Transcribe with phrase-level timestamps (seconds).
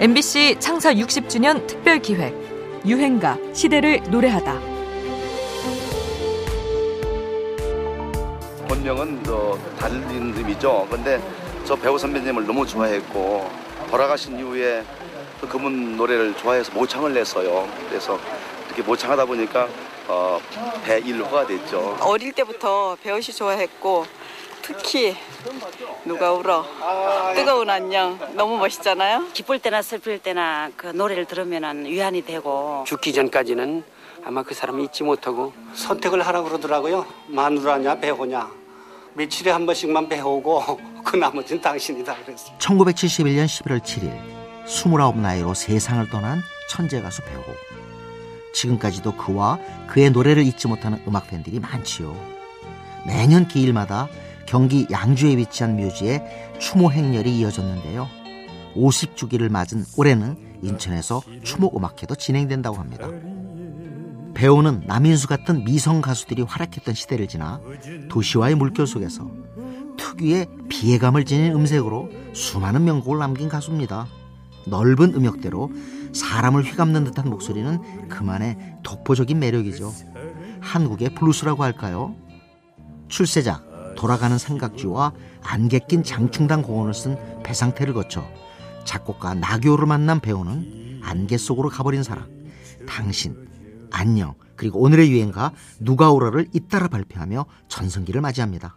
[0.00, 2.32] MBC 창사 60주년 특별 기획
[2.86, 4.60] 유행가 시대를 노래하다.
[8.68, 10.86] 본명은 저 달린 이름이죠.
[10.88, 11.20] 근데
[11.64, 13.50] 저 배우 선배님을 너무 좋아했고
[13.90, 14.84] 돌아가신 이후에
[15.40, 17.68] 또 그분 노래를 좋아해서 모창을 냈어요.
[17.88, 18.20] 그래서
[18.66, 19.66] 이렇게 모창하다 보니까
[20.06, 20.40] 어,
[20.84, 21.96] 배일호가 됐죠.
[22.02, 24.06] 어릴 때부터 배우시 좋아했고
[24.68, 25.16] 특히
[26.04, 26.62] 누가 울어
[27.34, 29.28] 뜨거운 안녕 너무 멋있잖아요.
[29.32, 33.82] 기쁠 때나 슬플 때나 그 노래를 들으면 위안이 되고 죽기 전까지는
[34.26, 37.06] 아마 그 사람을 잊지 못하고 선택을 하라 그러더라고요.
[37.28, 38.50] 마누라냐 배우냐.
[39.14, 42.58] 며칠에 한 번씩만 배우고 그 나머지는 당신이다 그랬어요.
[42.58, 44.20] 1971년 11월 7일
[44.66, 47.42] 29 나이로 세상을 떠난 천재 가수 배우.
[48.52, 52.14] 지금까지도 그와 그의 노래를 잊지 못하는 음악 팬들이 많지요.
[53.06, 54.08] 매년 기일마다
[54.48, 58.08] 경기 양주에 위치한 묘지에 추모 행렬이 이어졌는데요.
[58.74, 63.08] 50주기를 맞은 올해는 인천에서 추모 음악회도 진행된다고 합니다.
[64.32, 67.60] 배우는 남인수 같은 미성 가수들이 활약했던 시대를 지나
[68.08, 69.30] 도시와의 물결 속에서
[69.98, 74.06] 특유의 비애감을 지닌 음색으로 수많은 명곡을 남긴 가수입니다.
[74.66, 75.70] 넓은 음역대로
[76.14, 79.92] 사람을 휘감는 듯한 목소리는 그만의 독보적인 매력이죠.
[80.60, 82.14] 한국의 블루스라고 할까요?
[83.08, 83.67] 출세작
[83.98, 88.24] 돌아가는 삼각지와 안개 낀 장충단 공원을 쓴 배상태를 거쳐
[88.84, 92.30] 작곡가 나규호를 만난 배호는 안개 속으로 가버린 사람
[92.86, 93.48] 당신
[93.90, 98.76] 안녕 그리고 오늘의 유행가 누가 울어를 잇따라 발표하며 전성기를 맞이합니다.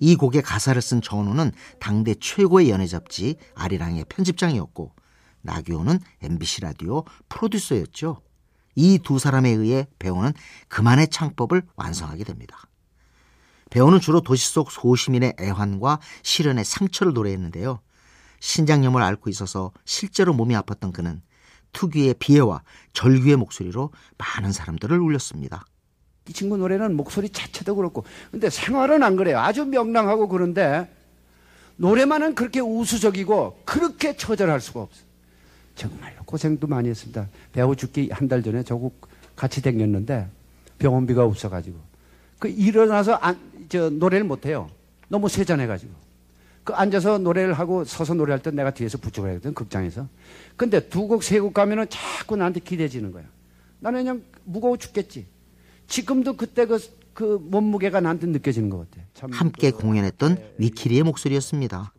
[0.00, 4.92] 이 곡의 가사를 쓴 전우는 당대 최고의 연예 잡지 아리랑의 편집장이었고
[5.42, 8.22] 나교는 MBC 라디오 프로듀서였죠.
[8.76, 10.32] 이 두 사람에 의해 배우는
[10.68, 12.66] 그만의 창법을 완성하게 됩니다.
[13.70, 17.80] 배우는 주로 도시 속 소시민의 애환과 시련의 상처를 노래했는데요.
[18.40, 21.22] 신장염을 앓고 있어서 실제로 몸이 아팠던 그는
[21.72, 25.64] 특유의 비애와 절규의 목소리로 많은 사람들을 울렸습니다.
[26.28, 29.38] 이 친구 노래는 목소리 자체도 그렇고 근데 생활은 안 그래요.
[29.38, 30.90] 아주 명랑하고 그런데
[31.76, 35.02] 노래만은 그렇게 우수적이고 그렇게 처절할 수가 없어.
[35.74, 37.28] 정말로 고생도 많이 했습니다.
[37.52, 40.28] 배우 죽기 한 달 전에 저국 같이 댕겼는데
[40.78, 41.78] 병원비가 없어가지고
[42.38, 43.38] 그 일어나서 안,
[43.68, 44.70] 저 노래를 못해요.
[45.08, 45.92] 너무 세잔해가지고
[46.64, 50.08] 그 앉아서 노래를 하고 서서 노래할 때 내가 뒤에서 부축을 했거든 극장에서.
[50.56, 53.24] 근데 두 곡 세 곡 가면은 자꾸 나한테 기대지는 거야.
[53.78, 55.26] 나는 그냥 무거워 죽겠지.
[55.86, 56.78] 지금도 그때 그,
[57.14, 59.06] 그 몸무게가 나한테 느껴지는 것 같아.
[59.14, 60.54] 참 함께 그, 공연했던 네.
[60.58, 61.92] 위키리의 목소리였습니다.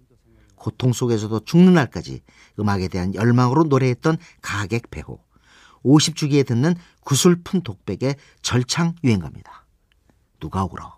[0.56, 2.22] 고통 속에서도 죽는 날까지
[2.60, 5.20] 음악에 대한 열망으로 노래했던 가객 배우.
[5.86, 9.66] 50주기에 듣는 구슬픈 독백의 절창 유행가입니다.
[10.40, 10.98] 누가 울어?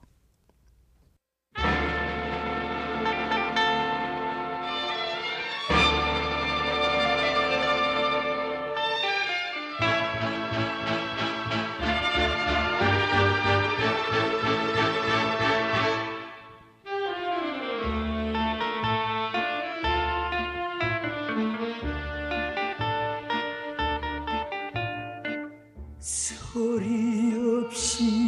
[26.00, 27.36] 소리
[27.66, 28.19] 없이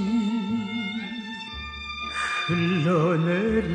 [2.52, 3.72] 흘러내리는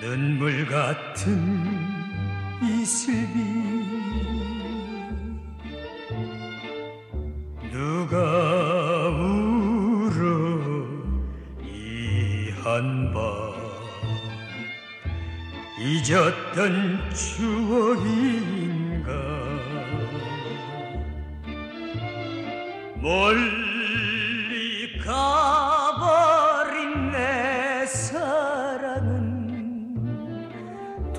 [0.00, 1.68] 눈물 같은
[2.62, 3.38] 이슬비.
[7.70, 10.16] 누가 울어
[11.62, 13.20] 이 한밤
[15.78, 19.10] 잊었던 추억인가?
[23.02, 25.33] 멀리 가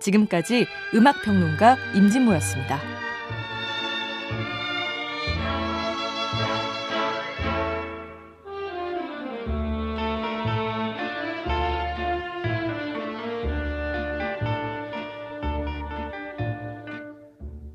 [0.00, 2.80] 지금까지 음악 평론가 임진모였습니다.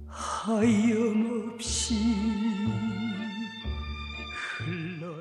[0.07, 1.24] 하얀